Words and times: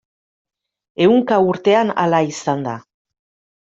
Ehunka 1.05 1.39
urtean 1.51 1.95
hala 2.05 2.25
izan 2.35 2.69
da. 2.71 2.79